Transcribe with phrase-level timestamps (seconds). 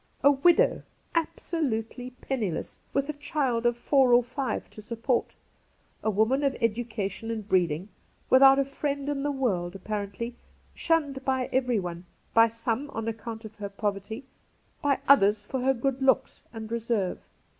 [0.23, 0.81] A widow,
[1.13, 5.35] absolutely penniless, with a child of four or five to support.
[6.03, 7.87] A woman of education and breeding,
[8.27, 10.35] without a friend in the world, apparently;
[10.73, 14.23] shunned by everyone— by some on account of her poverty,
[14.81, 17.29] by others for her good looks and reserve.